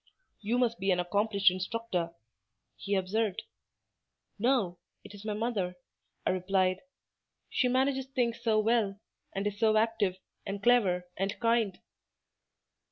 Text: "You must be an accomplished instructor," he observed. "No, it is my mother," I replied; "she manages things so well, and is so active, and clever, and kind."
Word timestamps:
"You 0.39 0.57
must 0.57 0.79
be 0.79 0.89
an 0.89 0.99
accomplished 0.99 1.51
instructor," 1.51 2.15
he 2.75 2.95
observed. 2.95 3.43
"No, 4.39 4.79
it 5.03 5.13
is 5.13 5.23
my 5.23 5.33
mother," 5.35 5.75
I 6.25 6.31
replied; 6.31 6.81
"she 7.51 7.67
manages 7.67 8.07
things 8.07 8.41
so 8.41 8.57
well, 8.57 8.99
and 9.35 9.45
is 9.45 9.59
so 9.59 9.77
active, 9.77 10.17
and 10.43 10.63
clever, 10.63 11.07
and 11.17 11.39
kind." 11.39 11.79